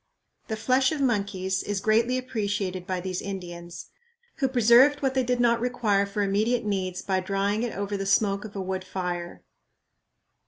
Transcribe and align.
"The 0.47 0.55
flesh 0.55 0.91
of 0.91 0.99
monkeys 0.99 1.61
is 1.61 1.79
greatly 1.79 2.17
appreciated 2.17 2.87
by 2.87 3.01
these 3.01 3.21
Indians, 3.21 3.91
who 4.37 4.47
preserved 4.47 5.03
what 5.03 5.13
they 5.13 5.21
did 5.21 5.39
not 5.39 5.59
require 5.59 6.07
for 6.07 6.23
immediate 6.23 6.65
needs 6.65 7.03
by 7.03 7.19
drying 7.19 7.61
it 7.61 7.77
over 7.77 7.95
the 7.95 8.07
smoke 8.07 8.43
of 8.43 8.55
a 8.55 8.61
wood 8.61 8.83
fire." 8.83 9.43